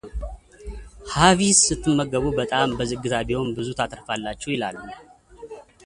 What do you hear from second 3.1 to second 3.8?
ቢሆን ብዙ